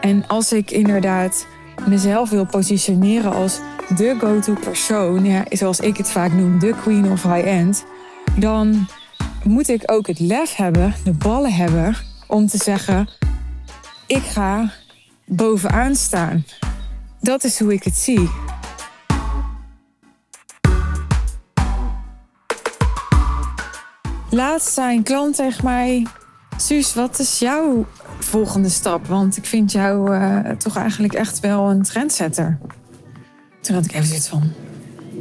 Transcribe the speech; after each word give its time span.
En 0.00 0.26
als 0.26 0.52
ik 0.52 0.70
inderdaad 0.70 1.46
mezelf 1.88 2.30
wil 2.30 2.46
positioneren 2.46 3.32
als 3.32 3.60
de 3.96 4.16
go-to 4.18 4.54
persoon, 4.54 5.24
ja, 5.24 5.44
zoals 5.50 5.80
ik 5.80 5.96
het 5.96 6.10
vaak 6.10 6.32
noem, 6.32 6.58
de 6.58 6.74
queen 6.82 7.10
of 7.10 7.22
high-end, 7.22 7.84
dan 8.36 8.88
moet 9.44 9.68
ik 9.68 9.82
ook 9.86 10.06
het 10.06 10.18
lef 10.20 10.54
hebben, 10.54 10.94
de 11.04 11.12
ballen 11.12 11.52
hebben, 11.52 11.96
om 12.26 12.46
te 12.46 12.56
zeggen: 12.56 13.08
ik 14.06 14.22
ga 14.22 14.72
bovenaan 15.24 15.94
staan. 15.94 16.44
Dat 17.20 17.44
is 17.44 17.58
hoe 17.58 17.72
ik 17.72 17.82
het 17.82 17.96
zie. 17.96 18.30
Laatst 24.30 24.72
zei 24.72 24.96
een 24.96 25.02
klant 25.02 25.36
tegen 25.36 25.64
mij: 25.64 26.06
Suus, 26.56 26.94
wat 26.94 27.18
is 27.18 27.38
jouw 27.38 27.86
volgende 28.28 28.68
stap? 28.68 29.06
Want 29.06 29.36
ik 29.36 29.44
vind 29.44 29.72
jou 29.72 30.14
uh, 30.14 30.50
toch 30.50 30.76
eigenlijk 30.76 31.12
echt 31.12 31.40
wel 31.40 31.70
een 31.70 31.82
trendsetter. 31.82 32.58
Toen 33.60 33.74
had 33.74 33.84
ik 33.84 33.92
even 33.92 34.06
zoiets 34.06 34.28
van: 34.28 34.52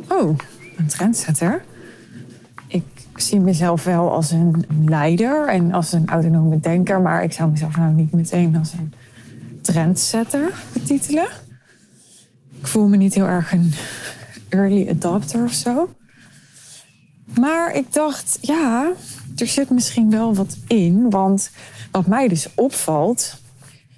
Oh, 0.07 0.37
een 0.77 0.87
trendsetter? 0.87 1.63
Ik 2.67 2.83
zie 3.15 3.39
mezelf 3.39 3.83
wel 3.83 4.11
als 4.11 4.31
een 4.31 4.65
leider 4.85 5.47
en 5.47 5.71
als 5.71 5.91
een 5.91 6.07
autonome 6.07 6.59
denker, 6.59 7.01
maar 7.01 7.23
ik 7.23 7.31
zou 7.31 7.51
mezelf 7.51 7.77
nou 7.77 7.93
niet 7.93 8.11
meteen 8.11 8.55
als 8.55 8.73
een 8.73 8.93
trendsetter 9.61 10.53
betitelen. 10.73 11.27
Ik 12.59 12.67
voel 12.67 12.87
me 12.87 12.97
niet 12.97 13.13
heel 13.13 13.27
erg 13.27 13.51
een 13.51 13.73
early 14.49 14.89
adopter 14.89 15.43
of 15.43 15.53
zo. 15.53 15.89
Maar 17.39 17.73
ik 17.75 17.93
dacht, 17.93 18.37
ja, 18.41 18.91
er 19.35 19.47
zit 19.47 19.69
misschien 19.69 20.09
wel 20.09 20.35
wat 20.35 20.57
in. 20.67 21.09
Want 21.09 21.51
wat 21.97 22.07
mij 22.07 22.27
dus 22.27 22.47
opvalt, 22.55 23.41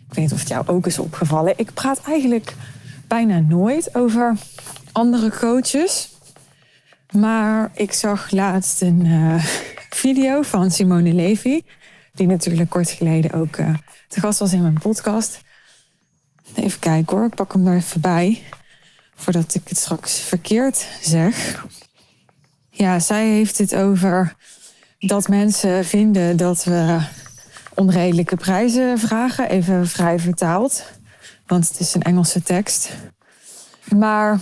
ik 0.09 0.13
weet 0.13 0.23
niet 0.23 0.34
of 0.34 0.40
het 0.40 0.48
jou 0.48 0.67
ook 0.67 0.85
is 0.85 0.99
opgevallen, 0.99 1.53
ik 1.57 1.73
praat 1.73 2.02
eigenlijk 2.02 2.55
bijna 3.07 3.40
nooit 3.40 3.96
over 3.96 4.35
andere 4.91 5.32
coaches. 5.40 6.09
Maar 7.12 7.71
ik 7.74 7.93
zag 7.93 8.32
laatst 8.32 8.82
een 8.82 9.05
uh, 9.05 9.43
video 10.04 10.41
van 10.41 10.71
Simone 10.71 11.13
Levy, 11.13 11.62
die 12.13 12.27
natuurlijk 12.27 12.70
kort 12.70 12.90
geleden 12.90 13.32
ook 13.32 13.57
uh, 13.57 13.76
te 14.07 14.20
gast 14.20 14.40
was 14.40 14.54
in 14.54 14.62
mijn 14.62 14.79
podcast. 14.79 15.41
Even 16.55 16.79
kijken 16.79 17.18
hoor, 17.18 17.26
ik 17.26 17.35
pak 17.35 17.54
hem 17.54 17.68
er 17.68 17.76
even 17.76 18.02
bij, 18.02 18.43
voordat 19.15 19.55
ik 19.55 19.68
het 19.68 19.77
straks 19.77 20.20
verkeerd 20.20 20.87
zeg. 21.02 21.65
Ja, 22.70 22.99
zij 22.99 23.27
heeft 23.27 23.57
het 23.57 23.76
over 23.76 24.35
dat 24.99 25.27
mensen 25.27 25.85
vinden 25.85 26.37
dat 26.37 26.63
we 26.63 26.99
onredelijke 27.80 28.35
prijzen 28.35 28.99
vragen, 28.99 29.49
even 29.49 29.88
vrij 29.88 30.20
vertaald. 30.20 30.84
Want 31.48 31.68
het 31.68 31.80
is 31.80 31.94
een 31.94 32.02
Engelse 32.02 32.44
tekst. 32.44 32.90
Maar 33.96 34.40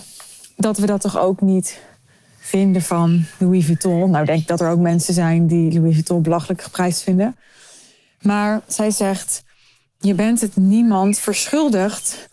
dat 0.56 0.78
we 0.78 0.86
dat 0.86 1.02
toch 1.02 1.18
ook 1.18 1.42
niet 1.42 1.80
vinden 2.40 2.82
van 2.82 3.26
Louis 3.38 3.66
Vuitton. 3.66 4.10
Nou, 4.10 4.26
denk 4.26 4.42
ik 4.42 4.48
dat 4.48 4.62
er 4.62 4.70
ook 4.70 4.80
mensen 4.80 5.14
zijn 5.14 5.48
die 5.48 5.74
Louis 5.74 5.94
Vuitton 5.94 6.22
belachelijk 6.22 6.62
geprijsd 6.62 7.04
vinden. 7.04 7.36
Maar 8.22 8.62
zij 8.68 8.92
zegt: 8.92 9.44
Je 10.00 10.14
bent 10.14 10.42
het 10.42 10.56
niemand 10.56 11.20
verschuldigd 11.20 12.30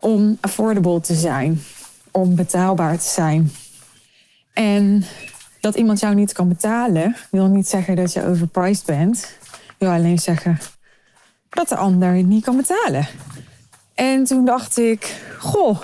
om 0.00 0.38
affordable 0.40 1.00
te 1.00 1.14
zijn, 1.14 1.62
om 2.10 2.34
betaalbaar 2.34 2.98
te 2.98 3.08
zijn. 3.08 3.52
En 4.52 5.04
dat 5.60 5.74
iemand 5.74 6.00
jou 6.00 6.14
niet 6.14 6.32
kan 6.32 6.48
betalen, 6.48 7.16
wil 7.30 7.46
niet 7.46 7.68
zeggen 7.68 7.96
dat 7.96 8.12
je 8.12 8.26
overpriced 8.26 8.86
bent. 8.86 9.26
Wil 9.84 9.92
alleen 9.92 10.18
zeggen 10.18 10.58
dat 11.48 11.68
de 11.68 11.76
ander 11.76 12.22
niet 12.22 12.44
kan 12.44 12.56
betalen. 12.56 13.08
En 13.94 14.24
toen 14.24 14.44
dacht 14.44 14.78
ik, 14.78 15.22
goh, 15.38 15.80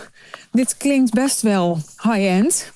dit 0.53 0.77
klinkt 0.77 1.13
best 1.13 1.43
wel 1.43 1.79
high-end. 2.03 2.73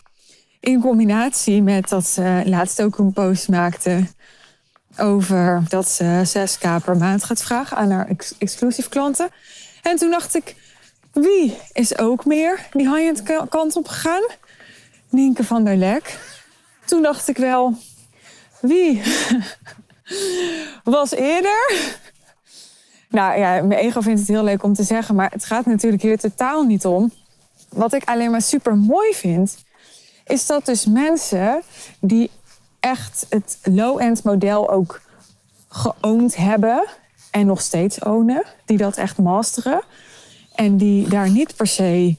In 0.61 0.80
combinatie 0.80 1.62
met 1.62 1.89
dat 1.89 2.07
ze 2.07 2.42
laatst 2.45 2.83
ook 2.83 2.98
een 2.98 3.12
post 3.12 3.48
maakte 3.48 4.07
over 4.98 5.62
dat 5.68 5.89
ze 5.89 6.23
6k 6.39 6.85
per 6.85 6.96
maand 6.96 7.24
gaat 7.24 7.42
vragen 7.42 7.77
aan 7.77 7.91
haar 7.91 8.08
ex 8.08 8.35
exclusief 8.39 8.89
klanten. 8.89 9.29
En 9.83 9.96
toen 9.96 10.11
dacht 10.11 10.35
ik, 10.35 10.55
wie 11.12 11.58
is 11.73 11.98
ook 11.98 12.24
meer 12.24 12.67
die 12.73 12.95
high-end 12.95 13.48
kant 13.48 13.77
op 13.77 13.89
gegaan? 13.89 14.24
Nienke 15.08 15.45
van 15.45 15.64
der 15.64 15.77
Lek. 15.77 16.18
Toen 16.85 17.02
dacht 17.02 17.29
ik 17.29 17.36
wel, 17.36 17.77
wie 18.61 19.02
was 20.85 21.11
eerder? 21.11 21.89
Nou 23.09 23.39
ja, 23.39 23.63
mijn 23.63 23.81
ego 23.81 24.01
vindt 24.01 24.20
het 24.20 24.29
heel 24.29 24.45
leuk 24.45 24.63
om 24.63 24.75
te 24.75 24.83
zeggen, 24.83 25.15
maar 25.15 25.31
het 25.31 25.45
gaat 25.45 25.67
natuurlijk 25.67 26.03
hier 26.03 26.19
totaal 26.19 26.63
niet 26.63 26.87
om. 26.87 27.13
Wat 27.69 27.92
ik 27.92 28.05
alleen 28.05 28.31
maar 28.31 28.42
super 28.42 28.77
mooi 28.77 29.15
vind, 29.15 29.65
is 30.27 30.47
dat 30.47 30.67
dus 30.67 30.87
mensen 30.87 31.63
die 32.01 32.31
echt 32.81 33.27
het 33.29 33.59
low-end 33.63 34.23
model 34.23 34.70
ook 34.70 35.01
geowned 35.69 36.36
hebben 36.36 36.85
en 37.31 37.47
nog 37.47 37.61
steeds 37.61 37.98
ownen, 37.98 38.45
die 38.65 38.77
dat 38.77 38.97
echt 38.97 39.19
masteren 39.19 39.83
en 40.55 40.77
die 40.77 41.09
daar 41.09 41.31
niet 41.31 41.57
per 41.57 41.67
se, 41.67 42.17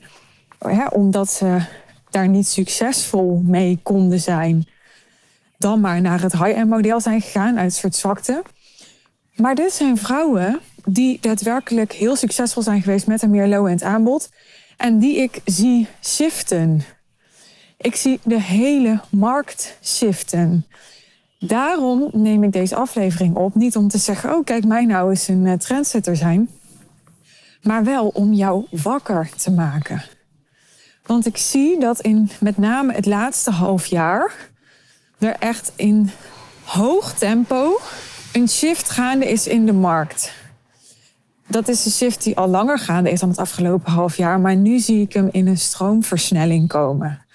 hè, 0.59 0.87
omdat 0.87 1.31
ze 1.31 1.65
daar 2.09 2.27
niet 2.27 2.47
succesvol 2.47 3.41
mee 3.45 3.79
konden 3.83 4.19
zijn, 4.19 4.67
dan 5.57 5.79
maar 5.79 6.01
naar 6.01 6.21
het 6.21 6.31
high-end 6.31 6.69
model 6.69 7.01
zijn 7.01 7.21
gegaan 7.21 7.57
uit 7.57 7.65
een 7.65 7.71
soort 7.71 7.95
zwakte. 7.95 8.43
Maar 9.35 9.55
dit 9.55 9.71
zijn 9.71 9.97
vrouwen 9.97 10.59
die 10.85 11.17
daadwerkelijk 11.21 11.93
heel 11.93 12.15
succesvol 12.15 12.61
zijn 12.61 12.81
geweest 12.81 13.07
met 13.07 13.21
een 13.21 13.29
meer 13.29 13.47
low-end 13.47 13.83
aanbod. 13.83 14.29
En 14.77 14.99
die 14.99 15.17
ik 15.17 15.41
zie 15.45 15.87
shiften. 16.01 16.81
Ik 17.77 17.95
zie 17.95 18.19
de 18.23 18.41
hele 18.41 18.99
markt 19.09 19.77
shiften. 19.83 20.65
Daarom 21.39 22.09
neem 22.11 22.43
ik 22.43 22.51
deze 22.51 22.75
aflevering 22.75 23.35
op. 23.35 23.55
Niet 23.55 23.75
om 23.75 23.87
te 23.87 23.97
zeggen, 23.97 24.35
oh 24.35 24.43
kijk 24.43 24.65
mij 24.65 24.85
nou 24.85 25.09
eens 25.09 25.27
een 25.27 25.45
eh, 25.45 25.53
trendsetter 25.53 26.15
zijn. 26.15 26.49
Maar 27.61 27.83
wel 27.83 28.07
om 28.07 28.33
jou 28.33 28.65
wakker 28.71 29.29
te 29.37 29.51
maken. 29.51 30.03
Want 31.05 31.25
ik 31.25 31.37
zie 31.37 31.79
dat 31.79 32.01
in 32.01 32.29
met 32.39 32.57
name 32.57 32.93
het 32.93 33.05
laatste 33.05 33.51
half 33.51 33.85
jaar 33.85 34.33
er 35.25 35.35
echt 35.39 35.71
in 35.75 36.11
hoog 36.63 37.13
tempo 37.13 37.79
een 38.33 38.49
shift 38.49 38.89
gaande 38.89 39.31
is 39.31 39.47
in 39.47 39.65
de 39.65 39.73
markt. 39.73 40.33
Dat 41.47 41.67
is 41.67 41.85
een 41.85 41.91
shift 41.91 42.23
die 42.23 42.37
al 42.37 42.47
langer 42.47 42.79
gaande 42.79 43.11
is 43.11 43.19
dan 43.19 43.29
het 43.29 43.37
afgelopen 43.37 43.91
half 43.91 44.17
jaar, 44.17 44.39
maar 44.39 44.55
nu 44.55 44.79
zie 44.79 45.01
ik 45.01 45.13
hem 45.13 45.29
in 45.31 45.47
een 45.47 45.57
stroomversnelling 45.57 46.67
komen. 46.67 47.25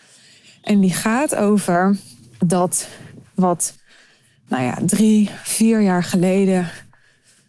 En 0.62 0.80
die 0.80 0.92
gaat 0.92 1.34
over 1.34 1.96
dat 2.38 2.88
wat, 3.34 3.74
nou 4.48 4.62
ja, 4.62 4.78
drie, 4.86 5.30
vier 5.42 5.80
jaar 5.80 6.04
geleden 6.04 6.70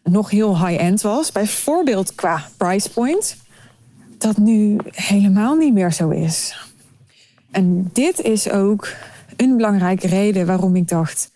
nog 0.03 0.29
heel 0.29 0.67
high-end 0.67 1.01
was, 1.01 1.31
bijvoorbeeld 1.31 2.15
qua 2.15 2.45
price 2.57 2.89
point, 2.89 3.37
dat 4.17 4.37
nu 4.37 4.77
helemaal 4.91 5.55
niet 5.55 5.73
meer 5.73 5.93
zo 5.93 6.09
is. 6.09 6.55
En 7.51 7.89
dit 7.93 8.21
is 8.21 8.49
ook 8.49 8.87
een 9.41 9.55
belangrijke 9.55 10.07
reden 10.07 10.45
waarom 10.45 10.75
ik 10.75 10.87
dacht: 10.87 11.31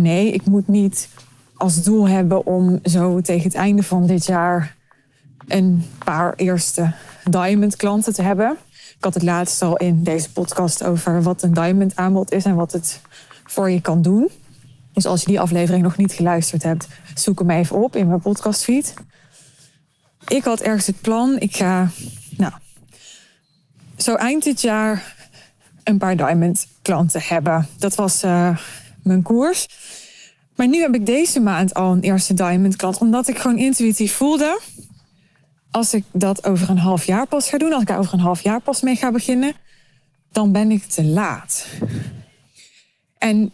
nee, 0.00 0.32
ik 0.32 0.46
moet 0.46 0.68
niet 0.68 1.08
als 1.56 1.82
doel 1.82 2.08
hebben 2.08 2.46
om 2.46 2.78
zo 2.84 3.20
tegen 3.20 3.42
het 3.42 3.54
einde 3.54 3.82
van 3.82 4.06
dit 4.06 4.26
jaar 4.26 4.76
een 5.48 5.84
paar 6.04 6.34
eerste 6.34 6.92
diamond 7.30 7.76
klanten 7.76 8.12
te 8.12 8.22
hebben. 8.22 8.56
Ik 8.96 9.04
had 9.04 9.14
het 9.14 9.22
laatst 9.22 9.62
al 9.62 9.76
in 9.76 10.02
deze 10.02 10.32
podcast 10.32 10.84
over 10.84 11.22
wat 11.22 11.42
een 11.42 11.54
diamond 11.54 11.96
aanbod 11.96 12.32
is 12.32 12.44
en 12.44 12.54
wat 12.54 12.72
het 12.72 13.00
voor 13.44 13.70
je 13.70 13.80
kan 13.80 14.02
doen. 14.02 14.30
Dus 14.92 15.06
als 15.06 15.20
je 15.20 15.26
die 15.26 15.40
aflevering 15.40 15.82
nog 15.82 15.96
niet 15.96 16.12
geluisterd 16.12 16.62
hebt, 16.62 16.88
zoek 17.14 17.38
hem 17.38 17.50
even 17.50 17.76
op 17.76 17.96
in 17.96 18.06
mijn 18.06 18.20
podcastfeed. 18.20 18.94
Ik 20.28 20.44
had 20.44 20.60
ergens 20.60 20.86
het 20.86 21.00
plan, 21.00 21.38
ik 21.38 21.56
ga 21.56 21.90
nou, 22.36 22.52
zo 23.96 24.14
eind 24.14 24.44
dit 24.44 24.60
jaar 24.60 25.14
een 25.84 25.98
paar 25.98 26.16
diamond 26.16 26.66
klanten 26.82 27.22
hebben. 27.24 27.68
Dat 27.78 27.94
was 27.94 28.24
uh, 28.24 28.58
mijn 29.02 29.22
koers. 29.22 29.68
Maar 30.56 30.68
nu 30.68 30.80
heb 30.80 30.94
ik 30.94 31.06
deze 31.06 31.40
maand 31.40 31.74
al 31.74 31.92
een 31.92 32.00
eerste 32.00 32.34
diamond 32.34 32.76
klant, 32.76 32.98
omdat 32.98 33.28
ik 33.28 33.38
gewoon 33.38 33.58
intuïtief 33.58 34.12
voelde. 34.12 34.60
Als 35.70 35.94
ik 35.94 36.04
dat 36.12 36.46
over 36.46 36.70
een 36.70 36.78
half 36.78 37.04
jaar 37.04 37.26
pas 37.26 37.48
ga 37.48 37.58
doen, 37.58 37.72
als 37.72 37.82
ik 37.82 37.88
daar 37.88 37.98
over 37.98 38.14
een 38.14 38.20
half 38.20 38.40
jaar 38.40 38.60
pas 38.60 38.80
mee 38.80 38.96
ga 38.96 39.10
beginnen, 39.10 39.52
dan 40.32 40.52
ben 40.52 40.70
ik 40.70 40.84
te 40.84 41.04
laat. 41.04 41.66
En 43.18 43.52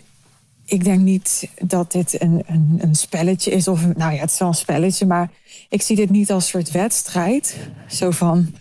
ik 0.64 0.84
denk 0.84 1.00
niet 1.00 1.48
dat 1.62 1.92
dit 1.92 2.22
een, 2.22 2.42
een, 2.46 2.78
een 2.81 2.94
spelletje 2.94 3.50
is, 3.50 3.69
of 3.69 3.86
nou 3.94 4.14
ja, 4.14 4.20
het 4.20 4.31
is 4.31 4.38
wel 4.38 4.48
een 4.48 4.54
spelletje, 4.54 5.06
maar 5.06 5.31
ik 5.69 5.82
zie 5.82 5.96
dit 5.96 6.10
niet 6.10 6.31
als 6.31 6.44
een 6.44 6.50
soort 6.50 6.70
wedstrijd. 6.70 7.56
Zo 7.88 8.10
van, 8.10 8.54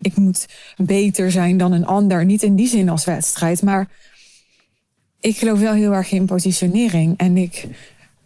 ik 0.00 0.16
moet 0.16 0.46
beter 0.76 1.30
zijn 1.30 1.56
dan 1.56 1.72
een 1.72 1.86
ander. 1.86 2.24
Niet 2.24 2.42
in 2.42 2.56
die 2.56 2.68
zin 2.68 2.88
als 2.88 3.04
wedstrijd, 3.04 3.62
maar 3.62 3.88
ik 5.20 5.36
geloof 5.36 5.58
wel 5.58 5.72
heel 5.72 5.92
erg 5.92 6.12
in 6.12 6.26
positionering. 6.26 7.18
En 7.18 7.36
ik 7.36 7.66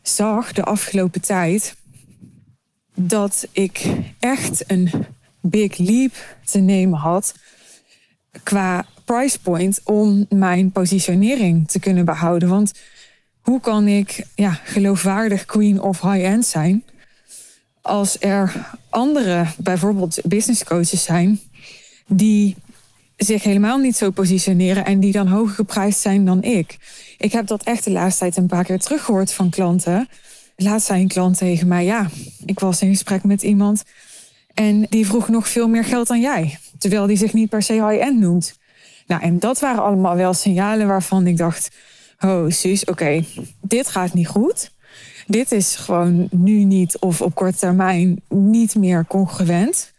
zag 0.02 0.52
de 0.52 0.64
afgelopen 0.64 1.20
tijd 1.20 1.76
dat 2.94 3.46
ik 3.52 3.86
echt 4.18 4.70
een 4.70 4.90
big 5.40 5.76
leap 5.78 6.36
te 6.44 6.58
nemen 6.58 6.98
had 6.98 7.34
qua 8.42 8.86
price 9.04 9.40
point 9.40 9.80
om 9.84 10.26
mijn 10.28 10.72
positionering 10.72 11.68
te 11.68 11.78
kunnen 11.78 12.04
behouden. 12.04 12.48
Want 12.48 12.72
hoe 13.40 13.60
kan 13.60 13.88
ik 13.88 14.26
ja, 14.34 14.60
geloofwaardig 14.64 15.44
queen 15.44 15.80
of 15.80 16.00
high-end 16.00 16.46
zijn 16.46 16.84
als 17.84 18.16
er 18.20 18.66
andere, 18.88 19.46
bijvoorbeeld 19.58 20.20
business 20.24 20.64
coaches 20.64 21.02
zijn, 21.02 21.40
die 22.06 22.56
zich 23.16 23.42
helemaal 23.42 23.78
niet 23.78 23.96
zo 23.96 24.10
positioneren 24.10 24.84
en 24.84 25.00
die 25.00 25.12
dan 25.12 25.26
hoger 25.26 25.54
geprijsd 25.54 26.00
zijn 26.00 26.24
dan 26.24 26.42
ik. 26.42 26.76
Ik 27.18 27.32
heb 27.32 27.46
dat 27.46 27.62
echt 27.62 27.84
de 27.84 27.90
laatste 27.90 28.20
tijd 28.20 28.36
een 28.36 28.46
paar 28.46 28.64
keer 28.64 28.78
teruggehoord 28.78 29.32
van 29.32 29.50
klanten. 29.50 30.08
Laatst 30.56 30.86
zei 30.86 31.00
een 31.00 31.08
klant 31.08 31.38
tegen 31.38 31.68
mij: 31.68 31.84
Ja, 31.84 32.10
ik 32.46 32.60
was 32.60 32.82
in 32.82 32.88
gesprek 32.88 33.24
met 33.24 33.42
iemand 33.42 33.84
en 34.54 34.86
die 34.88 35.06
vroeg 35.06 35.28
nog 35.28 35.48
veel 35.48 35.68
meer 35.68 35.84
geld 35.84 36.06
dan 36.06 36.20
jij, 36.20 36.58
terwijl 36.78 37.06
die 37.06 37.16
zich 37.16 37.32
niet 37.32 37.48
per 37.48 37.62
se 37.62 37.72
high-end 37.72 38.20
noemt. 38.20 38.58
Nou, 39.06 39.22
en 39.22 39.38
dat 39.38 39.60
waren 39.60 39.82
allemaal 39.82 40.16
wel 40.16 40.34
signalen 40.34 40.86
waarvan 40.86 41.26
ik 41.26 41.36
dacht: 41.36 41.70
Oh, 42.20 42.50
zus, 42.50 42.84
oké, 42.84 43.24
dit 43.60 43.88
gaat 43.88 44.14
niet 44.14 44.28
goed. 44.28 44.70
Dit 45.26 45.52
is 45.52 45.76
gewoon 45.76 46.28
nu 46.30 46.64
niet 46.64 46.98
of 46.98 47.22
op 47.22 47.34
korte 47.34 47.58
termijn 47.58 48.20
niet 48.28 48.74
meer 48.74 49.06
congruent. 49.06 49.92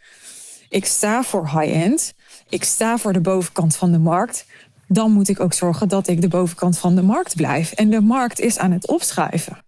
Ik 0.68 0.84
sta 0.84 1.22
voor 1.22 1.44
high-end. 1.44 2.14
Ik 2.48 2.64
sta 2.64 2.98
voor 2.98 3.12
de 3.12 3.20
bovenkant 3.20 3.76
van 3.76 3.92
de 3.92 3.98
markt. 3.98 4.46
Dan 4.88 5.12
moet 5.12 5.28
ik 5.28 5.40
ook 5.40 5.52
zorgen 5.52 5.88
dat 5.88 6.08
ik 6.08 6.20
de 6.20 6.28
bovenkant 6.28 6.78
van 6.78 6.94
de 6.94 7.02
markt 7.02 7.36
blijf. 7.36 7.72
En 7.72 7.90
de 7.90 8.00
markt 8.00 8.40
is 8.40 8.58
aan 8.58 8.72
het 8.72 8.86
opschuiven. 8.86 9.64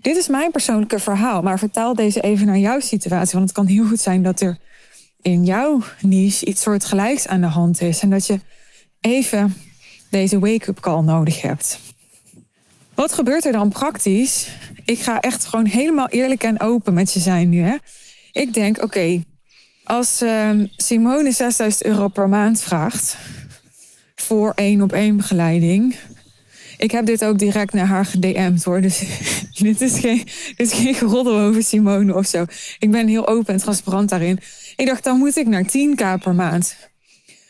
Dit 0.00 0.16
is 0.16 0.28
mijn 0.28 0.50
persoonlijke 0.50 0.98
verhaal, 0.98 1.42
maar 1.42 1.58
vertaal 1.58 1.94
deze 1.94 2.20
even 2.20 2.46
naar 2.46 2.58
jouw 2.58 2.80
situatie. 2.80 3.32
Want 3.38 3.48
het 3.48 3.52
kan 3.52 3.66
heel 3.66 3.86
goed 3.86 4.00
zijn 4.00 4.22
dat 4.22 4.40
er 4.40 4.58
in 5.22 5.44
jouw 5.44 5.82
niche 6.00 6.46
iets 6.46 6.62
soortgelijks 6.62 7.26
aan 7.26 7.40
de 7.40 7.46
hand 7.46 7.80
is. 7.80 8.00
En 8.00 8.10
dat 8.10 8.26
je 8.26 8.40
even 9.00 9.54
deze 10.10 10.38
wake-up 10.38 10.80
call 10.80 11.02
nodig 11.02 11.42
hebt. 11.42 11.78
Wat 12.94 13.12
gebeurt 13.12 13.44
er 13.44 13.52
dan 13.52 13.68
praktisch? 13.68 14.48
Ik 14.84 14.98
ga 14.98 15.20
echt 15.20 15.44
gewoon 15.44 15.66
helemaal 15.66 16.08
eerlijk 16.08 16.42
en 16.42 16.60
open 16.60 16.94
met 16.94 17.12
je 17.12 17.20
zijn 17.20 17.48
nu. 17.48 17.60
Hè? 17.60 17.76
Ik 18.32 18.54
denk, 18.54 18.82
oké, 18.82 19.22
als 19.84 20.22
uh, 20.22 20.50
Simone 20.76 21.32
6000 21.32 21.84
euro 21.84 22.08
per 22.08 22.28
maand 22.28 22.60
vraagt 22.60 23.16
voor 24.14 24.52
één 24.54 24.82
op 24.82 24.92
één 24.92 25.16
begeleiding. 25.16 25.96
Ik 26.76 26.90
heb 26.90 27.06
dit 27.06 27.24
ook 27.24 27.38
direct 27.38 27.72
naar 27.72 27.86
haar 27.86 28.06
gedM'd 28.06 28.64
hoor. 28.64 28.80
Dus 28.80 29.02
dit 29.58 29.80
is 29.80 29.98
geen, 29.98 30.22
dit 30.56 30.66
is 30.66 30.72
geen 30.72 30.94
geroddel 30.94 31.38
over 31.38 31.62
Simone 31.62 32.14
of 32.14 32.26
zo. 32.26 32.44
Ik 32.78 32.90
ben 32.90 33.08
heel 33.08 33.28
open 33.28 33.54
en 33.54 33.60
transparant 33.60 34.08
daarin. 34.08 34.38
Ik 34.76 34.86
dacht, 34.86 35.04
dan 35.04 35.18
moet 35.18 35.36
ik 35.36 35.46
naar 35.46 35.64
10k 35.64 36.22
per 36.22 36.34
maand. 36.34 36.76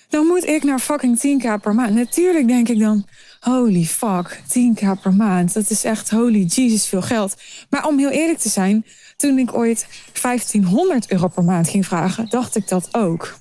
Dan 0.09 0.27
moet 0.27 0.47
ik 0.47 0.63
naar 0.63 0.79
fucking 0.79 1.19
10k 1.19 1.61
per 1.61 1.75
maand. 1.75 1.95
Natuurlijk 1.95 2.49
denk 2.49 2.69
ik 2.69 2.79
dan, 2.79 3.07
holy 3.41 3.85
fuck, 3.85 4.41
10k 4.49 5.01
per 5.03 5.15
maand. 5.15 5.53
Dat 5.55 5.71
is 5.71 5.85
echt 5.85 6.11
holy 6.11 6.45
Jesus 6.45 6.87
veel 6.87 7.03
geld. 7.03 7.35
Maar 7.71 7.87
om 7.87 7.99
heel 7.99 8.11
eerlijk 8.11 8.39
te 8.39 8.49
zijn, 8.49 8.85
toen 9.25 9.39
ik 9.39 9.55
ooit 9.55 9.87
1500 10.23 11.11
euro 11.11 11.29
per 11.29 11.45
maand 11.45 11.69
ging 11.69 11.87
vragen, 11.87 12.27
dacht 12.29 12.57
ik 12.57 12.69
dat 12.69 12.89
ook. 12.93 13.39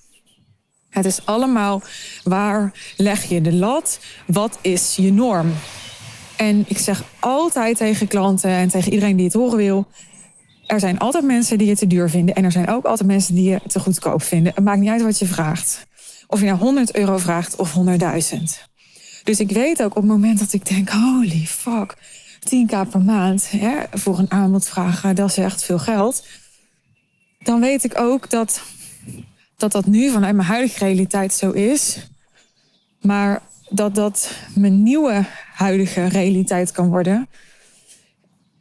Het 0.90 1.06
is 1.06 1.26
allemaal 1.26 1.82
waar 2.24 2.72
leg 2.98 3.24
je 3.24 3.42
de 3.42 3.54
lat? 3.54 4.00
Wat 4.28 4.58
is 4.62 4.96
je 4.96 5.14
norm? 5.14 5.54
En 6.36 6.66
ik 6.68 6.78
zeg 6.78 7.04
altijd 7.20 7.78
tegen 7.78 8.08
klanten 8.08 8.50
en 8.50 8.68
tegen 8.68 8.94
iedereen 8.94 9.16
die 9.16 9.26
het 9.26 9.34
horen 9.34 9.58
wil: 9.58 9.88
er 10.66 10.80
zijn 10.80 11.00
altijd 11.00 11.24
mensen 11.24 11.58
die 11.58 11.68
je 11.68 11.76
te 11.76 11.88
duur 11.88 12.10
vinden. 12.10 12.36
En 12.36 12.44
er 12.44 12.52
zijn 12.52 12.70
ook 12.70 12.86
altijd 12.86 13.10
mensen 13.10 13.36
die 13.36 13.50
je 13.50 13.60
te 13.68 13.80
goedkoop 13.80 14.22
vinden. 14.22 14.54
Het 14.56 14.64
maakt 14.64 14.80
niet 14.80 14.90
uit 14.90 15.02
wat 15.02 15.20
je 15.20 15.26
vraagt. 15.26 15.86
Of 16.28 16.40
je 16.40 16.46
nou 16.46 16.58
100 16.58 16.96
euro 16.96 17.18
vraagt 17.18 17.56
of 17.56 17.76
100.000. 17.76 18.44
Dus 19.24 19.40
ik 19.40 19.52
weet 19.52 19.84
ook 19.84 19.96
op 19.96 20.02
het 20.02 20.12
moment 20.12 20.40
dat 20.40 20.54
ik 20.54 20.66
denk: 20.66 20.90
holy 20.90 21.46
fuck, 21.46 21.96
10k 22.44 22.90
per 22.90 23.02
maand 23.02 23.52
hè, 23.52 23.78
voor 23.92 24.20
een 24.20 24.32
aanbod 24.32 24.68
vragen, 24.68 25.16
dat 25.16 25.30
is 25.30 25.38
echt 25.38 25.64
veel 25.64 25.80
geld. 25.80 26.26
Dan 27.40 27.60
weet 27.60 27.84
ik 27.84 28.00
ook 28.00 28.30
dat, 28.30 28.62
dat 29.58 29.72
dat 29.72 29.86
nu 29.86 30.10
vanuit 30.10 30.36
mijn 30.36 30.48
huidige 30.48 30.86
realiteit 30.86 31.34
zo 31.34 31.52
is. 31.52 32.08
Maar 33.02 33.42
dat 33.70 33.96
dat 33.96 34.32
mijn 34.56 34.84
nieuwe 34.84 35.26
huidige 35.54 36.06
realiteit 36.06 36.72
kan 36.72 36.90
worden. 36.90 37.28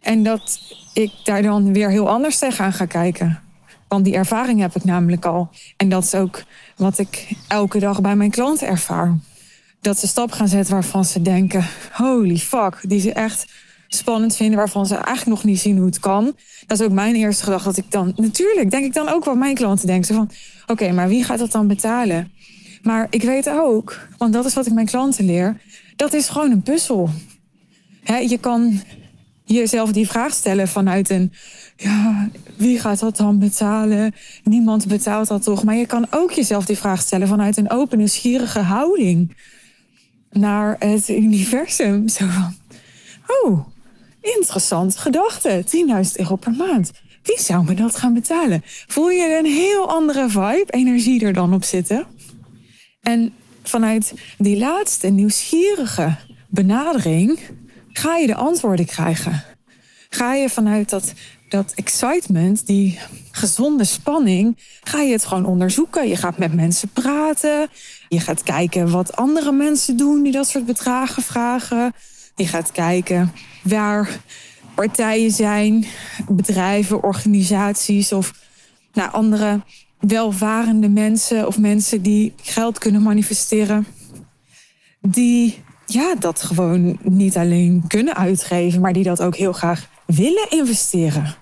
En 0.01 0.23
dat 0.23 0.61
ik 0.95 1.13
daar 1.25 1.43
dan 1.43 1.73
weer 1.73 1.91
heel 1.91 2.09
anders 2.09 2.39
tegenaan 2.39 2.73
ga 2.73 2.87
kijken. 2.87 3.43
Want 3.89 4.05
die 4.05 4.15
ervaring 4.15 4.61
heb 4.61 4.77
ik 4.77 4.85
namelijk 4.85 5.25
al. 5.25 5.51
En 5.77 5.89
dat 5.89 6.05
is 6.05 6.15
ook 6.15 6.45
wat 6.77 6.99
ik 6.99 7.29
elke 7.49 7.79
dag 7.79 8.01
bij 8.01 8.17
mijn 8.17 8.31
klanten 8.31 8.69
ervaar. 8.69 9.19
Dat 9.81 9.99
ze 9.99 10.07
stap 10.07 10.33
gaan 10.33 10.49
zetten 10.49 10.75
waarvan 10.75 11.05
ze 11.05 11.23
denken: 11.23 11.67
holy 11.93 12.37
fuck, 12.37 12.79
die 12.83 13.01
ze 13.01 13.13
echt 13.13 13.53
spannend 13.95 14.37
vinden, 14.37 14.57
waarvan 14.57 14.87
ze 14.87 14.95
eigenlijk 14.95 15.27
nog 15.27 15.45
niet 15.45 15.61
zien 15.61 15.77
hoe 15.77 15.87
het 15.87 16.01
kan. 16.01 16.37
Dat 16.67 16.81
is 16.81 16.87
ook 16.87 16.93
mijn 16.93 17.15
eerste 17.15 17.45
gedachte. 17.45 17.69
Dat 17.69 17.77
ik 17.77 17.91
dan, 17.91 18.13
natuurlijk, 18.17 18.71
denk 18.71 18.85
ik 18.85 18.95
dan 18.95 19.09
ook 19.09 19.25
wat 19.25 19.37
mijn 19.37 19.55
klanten 19.55 19.87
denken. 19.87 20.15
van: 20.15 20.31
oké, 20.67 20.93
maar 20.93 21.09
wie 21.09 21.25
gaat 21.25 21.39
dat 21.39 21.53
dan 21.53 21.67
betalen? 21.67 22.33
Maar 22.83 23.07
ik 23.11 23.23
weet 23.23 23.49
ook, 23.49 24.09
want 24.19 24.33
dat 24.33 24.45
is 24.45 24.55
wat 24.55 24.67
ik 24.67 24.73
mijn 24.73 24.87
klanten 24.87 25.25
leer, 25.25 25.61
dat 25.97 26.13
is 26.13 26.29
gewoon 26.29 26.51
een 26.51 26.63
puzzel. 26.63 27.11
je 28.05 28.39
kan 28.41 28.81
jezelf 29.45 29.93
die 29.93 30.09
vraag 30.09 30.33
stellen 30.33 30.69
vanuit 30.69 31.11
een, 31.11 31.33
ja, 31.77 32.29
wie 32.57 32.79
gaat 32.81 32.99
dat 32.99 33.17
dan 33.17 33.39
betalen? 33.39 34.15
Niemand 34.45 34.87
betaalt 34.87 35.29
dat 35.29 35.43
toch? 35.43 35.65
Maar 35.65 35.75
je 35.75 35.87
kan 35.87 36.07
ook 36.11 36.31
jezelf 36.31 36.67
die 36.67 36.79
vraag 36.79 37.01
stellen 37.01 37.29
vanuit 37.29 37.57
een 37.57 37.71
open, 37.71 37.99
nieuwsgierige 37.99 38.61
houding 38.61 39.37
naar 40.31 40.77
het 40.79 41.09
universum. 41.09 42.09
Zo 42.09 42.27
van, 42.27 42.55
oh, 43.27 43.67
interessant 44.23 44.97
gedachte, 44.97 45.65
10.000 45.67 46.13
euro 46.13 46.37
per 46.37 46.53
maand. 46.53 46.91
Wie 47.23 47.41
zou 47.41 47.65
me 47.65 47.75
dat 47.75 47.97
gaan 47.97 48.15
betalen? 48.15 48.63
Voel 48.65 49.11
je 49.11 49.39
een 49.39 49.53
heel 49.53 49.89
andere 49.89 50.29
vibe, 50.29 50.67
energie 50.71 51.25
er 51.25 51.33
dan 51.33 51.55
op 51.55 51.65
zitten? 51.65 52.07
En 53.01 53.33
vanuit 53.63 54.15
die 54.39 54.59
laatste 54.59 55.09
nieuwsgierige 55.09 56.17
benadering 56.49 57.39
ga 57.93 58.17
je 58.17 58.27
de 58.27 58.35
antwoorden 58.35 58.87
krijgen. 58.87 59.45
Ga 60.09 60.35
je 60.35 60.49
vanuit 60.49 60.91
dat, 60.91 61.13
dat 61.49 61.73
excitement, 61.75 62.67
die 62.67 62.99
gezonde 63.31 63.85
spanning, 63.85 64.59
ga 64.83 65.01
je 65.01 65.13
het 65.13 65.25
gewoon 65.25 65.47
onderzoeken. 65.47 66.09
Je 66.09 66.17
gaat 66.17 66.39
met 66.39 66.55
mensen 66.55 66.89
praten. 66.89 67.69
Je 68.09 68.21
gaat 68.21 68.43
kijken 68.43 68.91
wat 68.91 69.17
andere 69.17 69.53
mensen 69.53 69.97
doen 69.97 70.23
die 70.23 70.33
dat 70.33 70.49
soort 70.49 70.67
bedragen 70.67 71.23
vragen. 71.23 71.95
Je 72.35 72.47
gaat 72.47 72.73
kijken 72.73 73.33
waar 73.63 74.21
partijen 74.75 75.31
zijn, 75.31 75.85
bedrijven, 76.29 77.03
organisaties 77.03 78.13
of 78.13 78.33
nou, 78.93 79.13
andere 79.13 79.61
welvarende 79.99 80.89
mensen 80.89 81.47
of 81.47 81.59
mensen 81.59 82.03
die 82.03 82.35
geld 82.43 82.79
kunnen 82.79 83.03
manifesteren, 83.03 83.87
die 85.01 85.63
ja, 85.87 86.15
dat 86.15 86.43
gewoon 86.43 86.99
niet 87.03 87.37
alleen 87.37 87.85
kunnen 87.89 88.17
uitgeven, 88.17 88.81
maar 88.81 88.93
die 88.93 89.05
dat 89.05 89.23
ook 89.23 89.37
heel 89.37 89.53
graag 89.53 89.89
willen 90.07 90.51
investeren. 90.51 91.35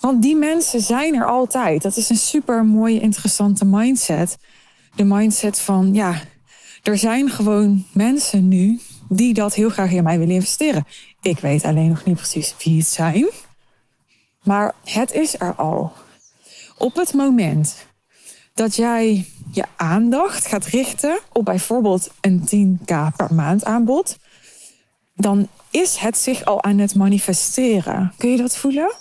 Want 0.00 0.22
die 0.22 0.36
mensen 0.36 0.80
zijn 0.80 1.14
er 1.14 1.26
altijd. 1.26 1.82
Dat 1.82 1.96
is 1.96 2.08
een 2.08 2.16
super 2.16 2.64
mooie, 2.64 3.00
interessante 3.00 3.64
mindset. 3.64 4.38
De 4.94 5.04
mindset 5.04 5.58
van, 5.58 5.94
ja, 5.94 6.20
er 6.82 6.98
zijn 6.98 7.30
gewoon 7.30 7.84
mensen 7.92 8.48
nu 8.48 8.80
die 9.08 9.34
dat 9.34 9.54
heel 9.54 9.70
graag 9.70 9.90
in 9.90 10.02
mij 10.02 10.18
willen 10.18 10.34
investeren. 10.34 10.86
Ik 11.22 11.38
weet 11.38 11.64
alleen 11.64 11.88
nog 11.88 12.04
niet 12.04 12.16
precies 12.16 12.54
wie 12.64 12.78
het 12.78 12.86
zijn. 12.86 13.28
Maar 14.42 14.74
het 14.84 15.12
is 15.12 15.40
er 15.40 15.54
al. 15.54 15.92
Op 16.78 16.94
het 16.94 17.12
moment 17.14 17.86
dat 18.54 18.76
jij 18.76 19.26
je 19.52 19.64
aandacht 19.76 20.46
gaat 20.46 20.64
richten 20.64 21.18
op 21.32 21.44
bijvoorbeeld 21.44 22.10
een 22.20 22.40
10k 22.40 23.16
per 23.16 23.34
maand 23.34 23.64
aanbod, 23.64 24.18
dan 25.14 25.48
is 25.70 25.96
het 25.96 26.18
zich 26.18 26.44
al 26.44 26.62
aan 26.62 26.78
het 26.78 26.94
manifesteren. 26.94 28.12
Kun 28.16 28.30
je 28.30 28.36
dat 28.36 28.56
voelen? 28.56 28.94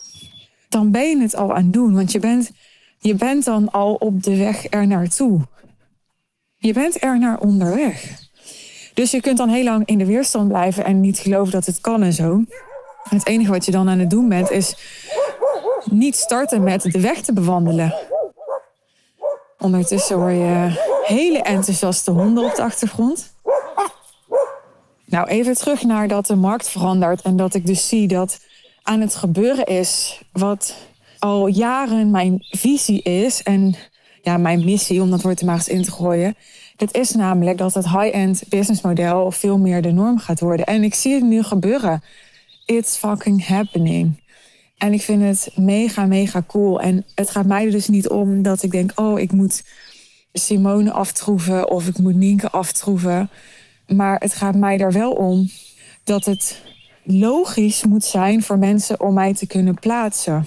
Dan 0.69 0.91
ben 0.91 1.09
je 1.09 1.21
het 1.21 1.35
al 1.35 1.55
aan 1.55 1.63
het 1.63 1.73
doen, 1.73 1.93
want 1.93 2.11
je 2.11 2.19
bent, 2.19 2.51
je 2.99 3.15
bent 3.15 3.43
dan 3.43 3.71
al 3.71 3.93
op 3.93 4.23
de 4.23 4.37
weg 4.37 4.65
er 4.69 4.87
naartoe. 4.87 5.41
Je 6.55 6.73
bent 6.73 7.03
er 7.03 7.19
naar 7.19 7.39
onderweg. 7.39 8.24
Dus 8.95 9.11
je 9.11 9.21
kunt 9.21 9.37
dan 9.37 9.49
heel 9.49 9.63
lang 9.63 9.85
in 9.85 9.97
de 9.97 10.05
weerstand 10.05 10.47
blijven 10.47 10.85
en 10.85 10.99
niet 10.99 11.19
geloven 11.19 11.51
dat 11.51 11.65
het 11.65 11.81
kan 11.81 12.03
en 12.03 12.13
zo. 12.13 12.43
Het 13.09 13.27
enige 13.27 13.51
wat 13.51 13.65
je 13.65 13.71
dan 13.71 13.89
aan 13.89 13.99
het 13.99 14.09
doen 14.09 14.29
bent, 14.29 14.51
is 14.51 14.75
niet 15.83 16.15
starten 16.15 16.63
met 16.63 16.81
de 16.81 16.99
weg 16.99 17.21
te 17.21 17.33
bewandelen. 17.33 17.95
Ondertussen 19.59 20.15
hoor 20.15 20.31
je 20.31 20.83
hele 21.03 21.41
enthousiaste 21.41 22.11
honden 22.11 22.45
op 22.45 22.55
de 22.55 22.61
achtergrond. 22.61 23.33
Nou, 25.05 25.27
even 25.27 25.55
terug 25.55 25.83
naar 25.83 26.07
dat 26.07 26.25
de 26.25 26.35
markt 26.35 26.69
verandert 26.69 27.21
en 27.21 27.35
dat 27.35 27.53
ik 27.53 27.65
dus 27.65 27.87
zie 27.87 28.07
dat 28.07 28.39
aan 28.83 29.01
het 29.01 29.15
gebeuren 29.15 29.65
is 29.65 30.21
wat 30.31 30.75
al 31.19 31.47
jaren 31.47 32.11
mijn 32.11 32.37
visie 32.49 33.01
is 33.01 33.43
en 33.43 33.75
ja, 34.21 34.37
mijn 34.37 34.65
missie, 34.65 35.01
om 35.01 35.09
dat 35.09 35.21
woord 35.21 35.39
er 35.39 35.45
maar 35.45 35.55
eens 35.55 35.67
in 35.67 35.83
te 35.83 35.91
gooien. 35.91 36.35
Dat 36.75 36.95
is 36.95 37.11
namelijk 37.11 37.57
dat 37.57 37.73
het 37.73 37.89
high-end 37.89 38.43
businessmodel 38.49 39.31
veel 39.31 39.57
meer 39.57 39.81
de 39.81 39.91
norm 39.91 40.17
gaat 40.17 40.39
worden. 40.39 40.65
En 40.65 40.83
ik 40.83 40.93
zie 40.93 41.13
het 41.13 41.23
nu 41.23 41.43
gebeuren. 41.43 42.03
It's 42.65 42.97
fucking 42.97 43.45
happening. 43.47 44.23
En 44.77 44.93
ik 44.93 45.01
vind 45.01 45.21
het 45.21 45.51
mega, 45.55 46.05
mega 46.05 46.43
cool. 46.47 46.81
En 46.81 47.05
het 47.15 47.29
gaat 47.29 47.45
mij 47.45 47.69
dus 47.69 47.87
niet 47.87 48.09
om 48.09 48.41
dat 48.41 48.63
ik 48.63 48.71
denk: 48.71 48.91
oh, 48.95 49.19
ik 49.19 49.31
moet 49.31 49.63
Simone 50.33 50.91
aftroeven 50.91 51.69
of 51.69 51.87
ik 51.87 51.97
moet 51.97 52.15
Nienke 52.15 52.49
aftroeven. 52.49 53.29
Maar 53.87 54.19
het 54.19 54.33
gaat 54.33 54.55
mij 54.55 54.79
er 54.79 54.91
wel 54.91 55.11
om 55.11 55.49
dat 56.03 56.25
het 56.25 56.61
logisch 57.03 57.83
moet 57.83 58.03
zijn 58.03 58.43
voor 58.43 58.57
mensen 58.57 58.99
om 58.99 59.13
mij 59.13 59.33
te 59.33 59.47
kunnen 59.47 59.73
plaatsen. 59.79 60.45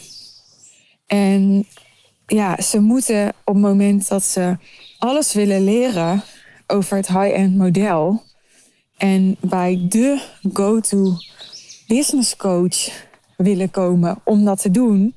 En 1.07 1.67
ja, 2.27 2.61
ze 2.61 2.81
moeten 2.81 3.29
op 3.29 3.55
het 3.55 3.63
moment 3.63 4.09
dat 4.09 4.25
ze 4.25 4.57
alles 4.99 5.33
willen 5.33 5.65
leren 5.65 6.23
over 6.67 6.97
het 6.97 7.09
high-end 7.09 7.57
model 7.57 8.23
en 8.97 9.37
bij 9.41 9.87
de 9.89 10.23
go-to 10.53 11.17
business 11.87 12.37
coach 12.37 13.07
willen 13.37 13.71
komen 13.71 14.19
om 14.25 14.45
dat 14.45 14.61
te 14.61 14.71
doen, 14.71 15.15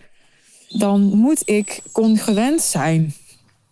dan 0.67 1.01
moet 1.01 1.49
ik 1.49 1.81
congruent 1.91 2.61
zijn. 2.61 3.13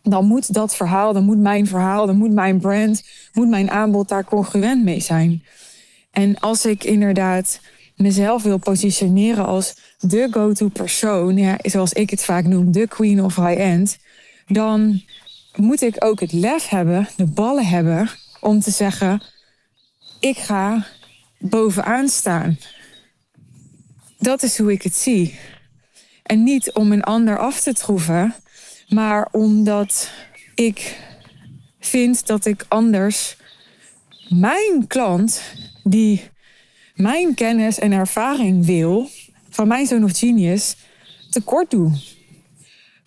Dan 0.04 0.25
moet 0.25 0.54
dat 0.54 0.75
verhaal, 0.75 1.13
dan 1.13 1.24
moet 1.24 1.38
mijn 1.38 1.68
verhaal, 1.68 2.06
dan 2.06 2.18
moet 2.18 2.34
mijn 2.34 2.60
brand, 2.60 3.04
moet 3.34 3.50
mijn 3.50 3.72
aanbod 3.72 4.10
daar 4.10 4.25
congruent 4.25 4.84
mee 4.84 5.00
zijn. 5.00 5.44
En 6.12 6.39
als 6.39 6.66
ik 6.66 6.84
inderdaad 6.84 7.60
mezelf 7.96 8.44
wil 8.44 8.58
positioneren 8.58 9.46
als 9.46 9.75
de 10.00 10.28
go-to 10.32 10.68
persoon, 10.68 11.38
ja, 11.38 11.58
zoals 11.62 11.94
ik 11.94 12.10
het 12.10 12.24
vaak 12.24 12.46
noem, 12.46 12.72
de 12.72 12.88
queen 12.88 13.24
of 13.24 13.36
high-end, 13.36 13.98
dan 14.48 15.01
moet 15.56 15.82
ik 15.82 16.03
ook 16.03 16.20
het 16.20 16.32
lef 16.32 16.68
hebben, 16.68 17.08
de 17.15 17.25
ballen 17.25 17.68
hebben, 17.68 18.10
om 18.39 18.60
te 18.60 18.72
zeggen: 18.72 19.22
ik 20.20 20.38
ga 20.38 20.86
bovenaan 21.39 22.10
staan. 22.10 22.58
Dat 24.18 24.44
is 24.44 24.58
hoe 24.58 24.72
ik 24.72 24.82
het 24.82 24.96
zie. 24.96 25.39
En 26.24 26.44
niet 26.44 26.72
om 26.72 26.91
een 26.91 27.03
ander 27.03 27.38
af 27.38 27.62
te 27.62 27.74
troeven, 27.74 28.36
maar 28.89 29.27
omdat 29.32 30.12
ik 30.56 31.00
vind 31.79 32.27
dat 32.27 32.46
ik 32.46 32.65
anders 32.68 33.38
mijn 34.29 34.88
klant, 34.88 35.41
die 35.84 36.29
mijn 36.94 37.34
kennis 37.34 37.79
en 37.79 37.91
ervaring 37.91 38.65
wil, 38.65 39.10
van 39.50 39.68
mijn 39.68 39.88
zoon 39.88 40.03
of 40.03 40.18
genius, 40.18 40.75
tekort 41.29 41.72
doe. 41.72 41.91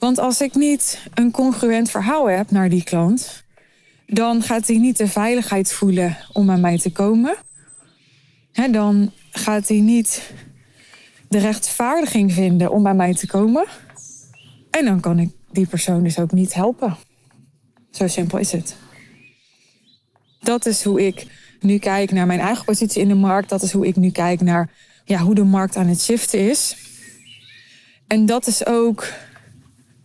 Want 0.02 0.18
als 0.18 0.40
ik 0.40 0.54
niet 0.54 1.06
een 1.14 1.30
congruent 1.30 1.90
verhaal 1.90 2.28
heb 2.28 2.50
naar 2.50 2.68
die 2.68 2.84
klant, 2.84 3.44
dan 4.06 4.42
gaat 4.42 4.66
hij 4.66 4.76
niet 4.76 4.96
de 4.96 5.08
veiligheid 5.08 5.72
voelen 5.72 6.16
om 6.32 6.50
aan 6.50 6.60
mij 6.60 6.78
te 6.78 6.92
komen. 6.92 7.36
dan 8.70 9.12
gaat 9.30 9.68
hij 9.68 9.80
niet 9.80 10.32
de 11.28 11.38
rechtvaardiging 11.38 12.32
vinden 12.32 12.70
om 12.70 12.82
bij 12.82 12.94
mij 12.94 13.14
te 13.14 13.26
komen. 13.26 13.64
En 14.70 14.84
dan 14.84 15.00
kan 15.00 15.18
ik 15.18 15.30
die 15.52 15.66
persoon 15.66 16.02
dus 16.02 16.18
ook 16.18 16.32
niet 16.32 16.54
helpen. 16.54 16.96
Zo 17.90 18.08
simpel 18.08 18.38
is 18.38 18.52
het. 18.52 18.76
Dat 20.40 20.66
is 20.66 20.84
hoe 20.84 21.06
ik 21.06 21.26
nu 21.60 21.78
kijk 21.78 22.10
naar 22.10 22.26
mijn 22.26 22.40
eigen 22.40 22.64
positie 22.64 23.02
in 23.02 23.08
de 23.08 23.14
markt. 23.14 23.48
Dat 23.48 23.62
is 23.62 23.72
hoe 23.72 23.86
ik 23.86 23.96
nu 23.96 24.10
kijk 24.10 24.40
naar 24.40 24.70
ja, 25.04 25.18
hoe 25.18 25.34
de 25.34 25.44
markt 25.44 25.76
aan 25.76 25.86
het 25.86 26.02
shiften 26.02 26.50
is. 26.50 26.76
En 28.06 28.26
dat 28.26 28.46
is 28.46 28.66
ook 28.66 29.06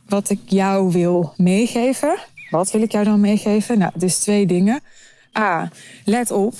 wat 0.07 0.29
ik 0.29 0.39
jou 0.45 0.91
wil 0.91 1.33
meegeven. 1.37 2.17
Wat 2.49 2.71
wil 2.71 2.81
ik 2.81 2.91
jou 2.91 3.05
dan 3.05 3.19
meegeven? 3.19 3.77
Nou, 3.77 3.91
dus 3.95 4.17
twee 4.17 4.45
dingen. 4.45 4.79
A, 5.37 5.71
let 6.05 6.31
op. 6.31 6.55